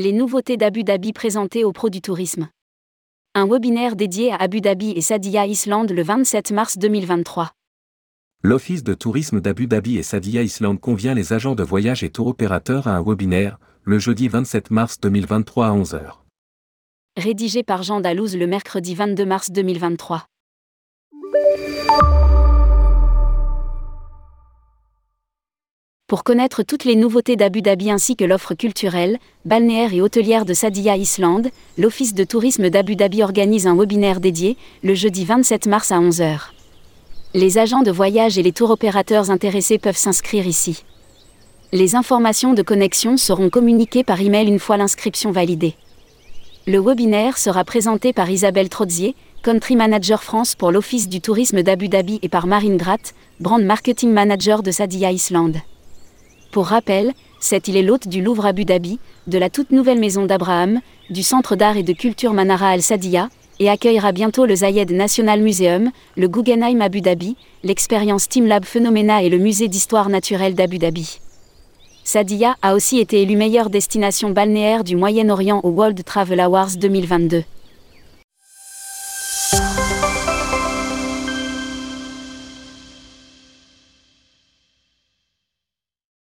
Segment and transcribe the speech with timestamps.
[0.00, 2.46] Les nouveautés d'Abu Dhabi présentées aux pros du tourisme.
[3.34, 7.50] Un webinaire dédié à Abu Dhabi et Sadia Island le 27 mars 2023.
[8.44, 12.28] L'Office de tourisme d'Abu Dhabi et Sadia Island convient les agents de voyage et tour
[12.28, 16.12] opérateurs à un webinaire, le jeudi 27 mars 2023 à 11h.
[17.16, 20.26] Rédigé par Jean Dalouse le mercredi 22 mars 2023.
[26.08, 30.54] Pour connaître toutes les nouveautés d'Abu Dhabi ainsi que l'offre culturelle, balnéaire et hôtelière de
[30.54, 35.92] Sadia Island, l'Office de tourisme d'Abu Dhabi organise un webinaire dédié, le jeudi 27 mars
[35.92, 36.38] à 11h.
[37.34, 40.82] Les agents de voyage et les tours opérateurs intéressés peuvent s'inscrire ici.
[41.72, 45.74] Les informations de connexion seront communiquées par email une fois l'inscription validée.
[46.66, 51.90] Le webinaire sera présenté par Isabelle Trozier, Country Manager France pour l'Office du tourisme d'Abu
[51.90, 55.60] Dhabi et par Marine Gratt, Brand Marketing Manager de Sadia Island.
[56.50, 60.24] Pour rappel, cette île est l'hôte du Louvre Abu Dhabi, de la toute nouvelle maison
[60.24, 63.28] d'Abraham, du centre d'art et de culture Manara Al Sadia,
[63.60, 69.22] et accueillera bientôt le Zayed National Museum, le Guggenheim Abu Dhabi, l'expérience Team Lab Phenomena
[69.22, 71.20] et le musée d'histoire naturelle d'Abu Dhabi.
[72.02, 77.44] Sadia a aussi été élue meilleure destination balnéaire du Moyen-Orient au World Travel Awards 2022.